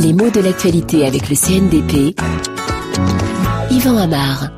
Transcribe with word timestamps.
Les 0.00 0.12
mots 0.12 0.30
de 0.30 0.40
l'actualité 0.40 1.06
avec 1.06 1.28
le 1.28 1.36
CNDP. 1.36 2.14
Yvan 3.70 3.96
Amar. 3.96 4.50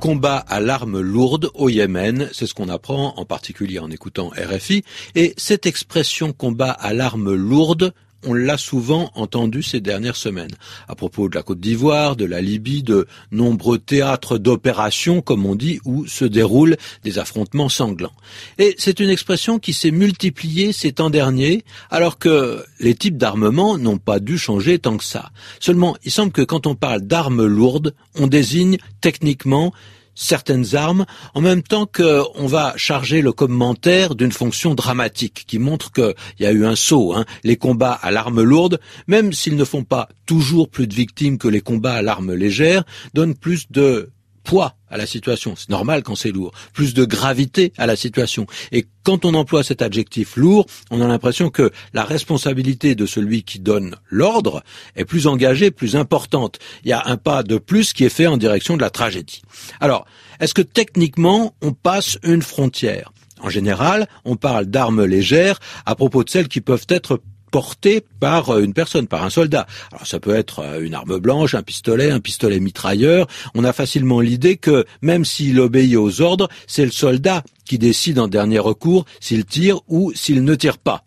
Combat 0.00 0.38
à 0.38 0.60
l'arme 0.60 1.00
lourde 1.00 1.50
au 1.54 1.68
Yémen, 1.68 2.30
c'est 2.32 2.46
ce 2.46 2.54
qu'on 2.54 2.68
apprend 2.68 3.14
en 3.16 3.24
particulier 3.24 3.78
en 3.78 3.90
écoutant 3.90 4.30
RFI. 4.30 4.82
Et 5.14 5.34
cette 5.36 5.66
expression 5.66 6.32
combat 6.32 6.70
à 6.70 6.94
l'arme 6.94 7.34
lourde, 7.34 7.92
on 8.26 8.34
l'a 8.34 8.58
souvent 8.58 9.10
entendu 9.14 9.62
ces 9.62 9.80
dernières 9.80 10.16
semaines, 10.16 10.50
à 10.88 10.94
propos 10.94 11.28
de 11.28 11.34
la 11.34 11.42
Côte 11.42 11.60
d'Ivoire, 11.60 12.16
de 12.16 12.24
la 12.24 12.40
Libye, 12.40 12.82
de 12.82 13.06
nombreux 13.30 13.78
théâtres 13.78 14.38
d'opérations, 14.38 15.22
comme 15.22 15.46
on 15.46 15.54
dit, 15.54 15.80
où 15.84 16.06
se 16.06 16.24
déroulent 16.24 16.76
des 17.02 17.18
affrontements 17.18 17.68
sanglants. 17.68 18.12
Et 18.58 18.74
c'est 18.78 19.00
une 19.00 19.10
expression 19.10 19.58
qui 19.58 19.72
s'est 19.72 19.90
multipliée 19.90 20.72
ces 20.72 20.92
temps 20.92 21.10
derniers, 21.10 21.64
alors 21.90 22.18
que 22.18 22.64
les 22.78 22.94
types 22.94 23.16
d'armement 23.16 23.78
n'ont 23.78 23.98
pas 23.98 24.20
dû 24.20 24.38
changer 24.38 24.78
tant 24.78 24.96
que 24.96 25.04
ça. 25.04 25.30
Seulement, 25.58 25.96
il 26.04 26.10
semble 26.10 26.32
que 26.32 26.42
quand 26.42 26.66
on 26.66 26.74
parle 26.74 27.02
d'armes 27.02 27.44
lourdes, 27.46 27.94
on 28.16 28.26
désigne 28.26 28.78
techniquement 29.00 29.72
certaines 30.20 30.76
armes, 30.76 31.06
en 31.34 31.40
même 31.40 31.62
temps 31.62 31.86
qu'on 31.86 32.46
va 32.46 32.74
charger 32.76 33.22
le 33.22 33.32
commentaire 33.32 34.14
d'une 34.14 34.32
fonction 34.32 34.74
dramatique 34.74 35.44
qui 35.46 35.58
montre 35.58 35.90
qu'il 35.92 36.14
y 36.40 36.46
a 36.46 36.52
eu 36.52 36.66
un 36.66 36.76
saut. 36.76 37.14
Hein. 37.14 37.24
Les 37.42 37.56
combats 37.56 37.98
à 38.02 38.10
l'arme 38.10 38.42
lourde, 38.42 38.80
même 39.06 39.32
s'ils 39.32 39.56
ne 39.56 39.64
font 39.64 39.82
pas 39.82 40.08
toujours 40.26 40.68
plus 40.68 40.86
de 40.86 40.94
victimes 40.94 41.38
que 41.38 41.48
les 41.48 41.62
combats 41.62 41.94
à 41.94 42.02
l'arme 42.02 42.34
légère, 42.34 42.84
donnent 43.14 43.34
plus 43.34 43.70
de 43.70 44.10
poids 44.42 44.74
à 44.88 44.96
la 44.96 45.06
situation. 45.06 45.54
C'est 45.56 45.68
normal 45.68 46.02
quand 46.02 46.14
c'est 46.14 46.32
lourd. 46.32 46.52
Plus 46.72 46.94
de 46.94 47.04
gravité 47.04 47.72
à 47.78 47.86
la 47.86 47.96
situation. 47.96 48.46
Et 48.72 48.86
quand 49.02 49.24
on 49.24 49.34
emploie 49.34 49.62
cet 49.62 49.82
adjectif 49.82 50.36
lourd, 50.36 50.66
on 50.90 51.00
a 51.00 51.06
l'impression 51.06 51.50
que 51.50 51.70
la 51.92 52.04
responsabilité 52.04 52.94
de 52.94 53.06
celui 53.06 53.42
qui 53.42 53.60
donne 53.60 53.96
l'ordre 54.08 54.62
est 54.96 55.04
plus 55.04 55.26
engagée, 55.26 55.70
plus 55.70 55.96
importante. 55.96 56.58
Il 56.84 56.90
y 56.90 56.92
a 56.92 57.02
un 57.06 57.16
pas 57.16 57.42
de 57.42 57.58
plus 57.58 57.92
qui 57.92 58.04
est 58.04 58.08
fait 58.08 58.26
en 58.26 58.36
direction 58.36 58.76
de 58.76 58.82
la 58.82 58.90
tragédie. 58.90 59.42
Alors, 59.80 60.06
est-ce 60.40 60.54
que 60.54 60.62
techniquement, 60.62 61.54
on 61.62 61.72
passe 61.72 62.18
une 62.22 62.42
frontière? 62.42 63.12
En 63.42 63.48
général, 63.48 64.06
on 64.24 64.36
parle 64.36 64.66
d'armes 64.66 65.04
légères 65.04 65.60
à 65.86 65.94
propos 65.94 66.24
de 66.24 66.30
celles 66.30 66.48
qui 66.48 66.60
peuvent 66.60 66.86
être 66.88 67.22
porté 67.50 68.02
par 68.20 68.50
euh, 68.50 68.62
une 68.62 68.74
personne, 68.74 69.06
par 69.06 69.24
un 69.24 69.30
soldat. 69.30 69.66
Alors 69.92 70.06
ça 70.06 70.20
peut 70.20 70.34
être 70.34 70.60
euh, 70.60 70.80
une 70.80 70.94
arme 70.94 71.18
blanche, 71.18 71.54
un 71.54 71.62
pistolet, 71.62 72.10
un 72.10 72.20
pistolet 72.20 72.60
mitrailleur. 72.60 73.26
On 73.54 73.64
a 73.64 73.72
facilement 73.72 74.20
l'idée 74.20 74.56
que 74.56 74.84
même 75.02 75.24
s'il 75.24 75.60
obéit 75.60 75.96
aux 75.96 76.20
ordres, 76.20 76.48
c'est 76.66 76.84
le 76.84 76.90
soldat 76.90 77.42
qui 77.64 77.78
décide 77.78 78.18
en 78.18 78.28
dernier 78.28 78.58
recours 78.58 79.04
s'il 79.20 79.44
tire 79.44 79.80
ou 79.88 80.12
s'il 80.14 80.44
ne 80.44 80.54
tire 80.54 80.78
pas. 80.78 81.04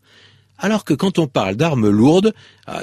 Alors 0.58 0.86
que 0.86 0.94
quand 0.94 1.20
on 1.20 1.28
parle 1.28 1.56
d'armes 1.56 1.90
lourdes, 1.90 2.34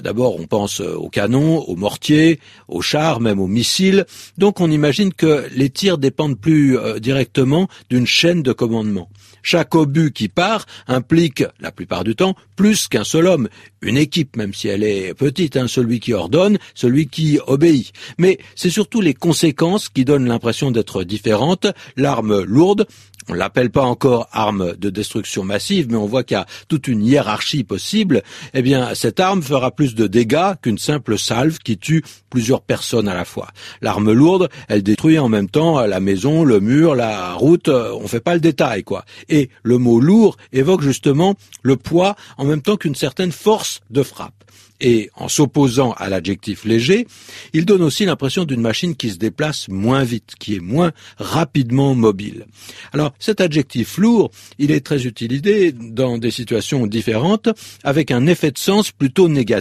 d'abord 0.02 0.38
on 0.38 0.46
pense 0.46 0.80
euh, 0.80 0.94
aux 0.94 1.08
canons, 1.08 1.58
aux 1.58 1.76
mortiers, 1.76 2.40
aux 2.68 2.82
chars, 2.82 3.20
même 3.20 3.40
aux 3.40 3.46
missiles, 3.46 4.06
donc 4.38 4.60
on 4.60 4.70
imagine 4.70 5.12
que 5.12 5.46
les 5.54 5.70
tirs 5.70 5.98
dépendent 5.98 6.38
plus 6.38 6.78
directement 7.00 7.68
d'une 7.88 8.06
chaîne 8.06 8.42
de 8.42 8.52
commandement. 8.52 9.08
Chaque 9.42 9.74
obus 9.74 10.12
qui 10.12 10.28
part 10.28 10.66
implique, 10.86 11.44
la 11.60 11.72
plupart 11.72 12.04
du 12.04 12.14
temps, 12.14 12.34
plus 12.56 12.88
qu'un 12.88 13.04
seul 13.04 13.26
homme, 13.26 13.48
une 13.80 13.96
équipe, 13.96 14.36
même 14.36 14.52
si 14.52 14.68
elle 14.68 14.84
est 14.84 15.14
petite, 15.14 15.56
hein, 15.56 15.66
celui 15.68 16.00
qui 16.00 16.12
ordonne, 16.12 16.58
celui 16.74 17.08
qui 17.08 17.38
obéit. 17.46 17.92
Mais 18.18 18.38
c'est 18.54 18.70
surtout 18.70 19.00
les 19.00 19.14
conséquences 19.14 19.88
qui 19.88 20.04
donnent 20.04 20.26
l'impression 20.26 20.70
d'être 20.70 21.04
différentes. 21.04 21.66
L'arme 21.96 22.42
lourde, 22.42 22.86
on 23.28 23.34
l'appelle 23.34 23.70
pas 23.70 23.82
encore 23.82 24.28
arme 24.32 24.76
de 24.76 24.90
destruction 24.90 25.44
massive, 25.44 25.86
mais 25.90 25.96
on 25.96 26.06
voit 26.06 26.24
qu'il 26.24 26.36
y 26.36 26.40
a 26.40 26.46
toute 26.68 26.88
une 26.88 27.04
hiérarchie 27.04 27.64
possible. 27.64 28.22
Eh 28.54 28.62
bien, 28.62 28.94
cette 28.94 29.20
arme 29.20 29.42
fera 29.42 29.69
plus 29.70 29.94
de 29.94 30.06
dégâts 30.06 30.54
qu'une 30.62 30.78
simple 30.78 31.18
salve 31.18 31.58
qui 31.58 31.78
tue 31.78 32.02
plusieurs 32.28 32.62
personnes 32.62 33.08
à 33.08 33.14
la 33.14 33.24
fois. 33.24 33.48
L'arme 33.82 34.12
lourde, 34.12 34.48
elle 34.68 34.82
détruit 34.82 35.18
en 35.18 35.28
même 35.28 35.48
temps 35.48 35.80
la 35.80 36.00
maison, 36.00 36.44
le 36.44 36.60
mur, 36.60 36.94
la 36.94 37.34
route. 37.34 37.68
On 37.68 38.06
fait 38.06 38.20
pas 38.20 38.34
le 38.34 38.40
détail, 38.40 38.84
quoi. 38.84 39.04
Et 39.28 39.50
le 39.62 39.78
mot 39.78 40.00
lourd 40.00 40.36
évoque 40.52 40.82
justement 40.82 41.34
le 41.62 41.76
poids 41.76 42.16
en 42.38 42.44
même 42.44 42.62
temps 42.62 42.76
qu'une 42.76 42.94
certaine 42.94 43.32
force 43.32 43.80
de 43.90 44.02
frappe 44.02 44.34
et 44.80 45.10
en 45.14 45.28
s'opposant 45.28 45.92
à 45.92 46.08
l'adjectif 46.08 46.64
léger, 46.64 47.06
il 47.52 47.66
donne 47.66 47.82
aussi 47.82 48.04
l'impression 48.04 48.44
d'une 48.44 48.60
machine 48.60 48.96
qui 48.96 49.10
se 49.10 49.16
déplace 49.16 49.68
moins 49.68 50.04
vite, 50.04 50.34
qui 50.38 50.56
est 50.56 50.60
moins 50.60 50.92
rapidement 51.18 51.94
mobile. 51.94 52.46
Alors 52.92 53.12
cet 53.18 53.40
adjectif 53.40 53.98
lourd, 53.98 54.30
il 54.58 54.70
est 54.70 54.80
très 54.80 55.06
utilisé 55.06 55.72
dans 55.72 56.18
des 56.18 56.30
situations 56.30 56.86
différentes 56.86 57.48
avec 57.84 58.10
un 58.10 58.26
effet 58.26 58.50
de 58.50 58.58
sens 58.58 58.90
plutôt 58.90 59.28
négatif, 59.28 59.59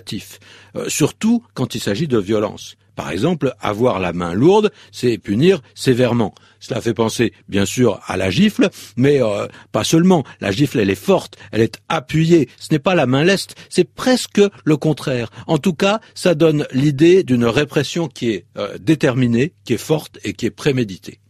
euh, 0.76 0.90
surtout 0.90 1.44
quand 1.54 1.76
il 1.76 1.82
s'agit 1.82 2.08
de 2.08 2.18
violence. 2.18 2.76
Par 3.00 3.12
exemple, 3.12 3.54
avoir 3.62 4.00
la 4.00 4.12
main 4.12 4.34
lourde, 4.34 4.74
c'est 4.92 5.18
punir 5.18 5.62
sévèrement. 5.74 6.36
Cela 6.60 6.82
fait 6.82 6.94
penser, 6.94 7.32
bien 7.48 7.66
sûr, 7.66 8.02
à 8.06 8.18
la 8.18 8.30
gifle, 8.30 8.70
mais 8.98 9.24
euh, 9.24 9.48
pas 9.72 9.86
seulement. 9.86 10.26
La 10.42 10.52
gifle, 10.52 10.80
elle 10.80 10.90
est 10.90 10.96
forte, 10.96 11.38
elle 11.54 11.62
est 11.62 11.80
appuyée. 11.88 12.50
Ce 12.60 12.68
n'est 12.72 12.80
pas 12.80 12.96
la 12.96 13.06
main 13.06 13.24
leste, 13.24 13.56
c'est 13.70 13.90
presque 13.90 14.42
le 14.66 14.76
contraire. 14.76 15.30
En 15.48 15.60
tout 15.60 15.74
cas, 15.74 16.02
ça 16.14 16.36
donne 16.36 16.68
l'idée 16.74 17.24
d'une 17.24 17.46
répression 17.46 18.10
qui 18.10 18.32
est 18.32 18.46
euh, 18.58 18.78
déterminée, 18.82 19.54
qui 19.64 19.76
est 19.76 19.78
forte 19.78 20.20
et 20.26 20.34
qui 20.34 20.46
est 20.46 20.52
préméditée. 20.52 21.22